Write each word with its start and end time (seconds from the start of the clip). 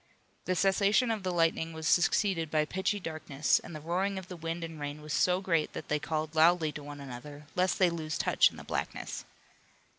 The 0.45 0.55
cessation 0.55 1.11
of 1.11 1.21
the 1.21 1.31
lightning 1.31 1.73
was 1.73 1.87
succeeded 1.87 2.49
by 2.49 2.65
pitchy 2.65 2.99
darkness, 2.99 3.59
and 3.59 3.75
the 3.75 3.79
roaring 3.79 4.17
of 4.17 4.29
the 4.29 4.35
wind 4.35 4.63
and 4.63 4.79
rain 4.79 5.03
was 5.03 5.13
so 5.13 5.41
great 5.41 5.73
that 5.73 5.89
they 5.89 5.99
called 5.99 6.33
loudly 6.33 6.71
to 6.71 6.81
one 6.83 6.99
another 6.99 7.45
lest 7.55 7.77
they 7.77 7.91
lose 7.91 8.17
touch 8.17 8.49
in 8.49 8.57
the 8.57 8.63
blackness. 8.63 9.25